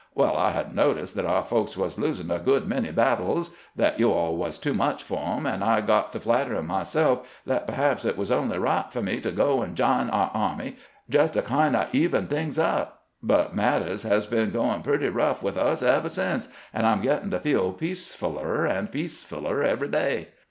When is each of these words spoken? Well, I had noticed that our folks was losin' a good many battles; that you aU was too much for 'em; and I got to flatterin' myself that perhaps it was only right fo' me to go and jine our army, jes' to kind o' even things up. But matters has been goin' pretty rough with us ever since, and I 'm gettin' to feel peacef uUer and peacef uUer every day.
Well, 0.15 0.35
I 0.35 0.49
had 0.49 0.73
noticed 0.73 1.13
that 1.13 1.27
our 1.27 1.45
folks 1.45 1.77
was 1.77 1.99
losin' 1.99 2.31
a 2.31 2.39
good 2.39 2.65
many 2.67 2.91
battles; 2.91 3.51
that 3.75 3.99
you 3.99 4.11
aU 4.11 4.31
was 4.31 4.57
too 4.57 4.73
much 4.73 5.03
for 5.03 5.19
'em; 5.37 5.45
and 5.45 5.63
I 5.63 5.81
got 5.81 6.11
to 6.13 6.19
flatterin' 6.19 6.65
myself 6.65 7.27
that 7.45 7.67
perhaps 7.67 8.03
it 8.03 8.17
was 8.17 8.31
only 8.31 8.57
right 8.57 8.91
fo' 8.91 9.03
me 9.03 9.21
to 9.21 9.29
go 9.31 9.61
and 9.61 9.77
jine 9.77 10.09
our 10.09 10.31
army, 10.33 10.77
jes' 11.07 11.29
to 11.29 11.43
kind 11.43 11.75
o' 11.75 11.85
even 11.91 12.25
things 12.25 12.57
up. 12.57 13.01
But 13.21 13.55
matters 13.55 14.01
has 14.01 14.25
been 14.25 14.49
goin' 14.49 14.81
pretty 14.81 15.09
rough 15.09 15.43
with 15.43 15.55
us 15.55 15.83
ever 15.83 16.09
since, 16.09 16.51
and 16.73 16.87
I 16.87 16.93
'm 16.93 17.03
gettin' 17.03 17.29
to 17.29 17.39
feel 17.39 17.71
peacef 17.71 18.19
uUer 18.21 18.67
and 18.67 18.91
peacef 18.91 19.27
uUer 19.27 19.63
every 19.63 19.89
day. 19.89 20.29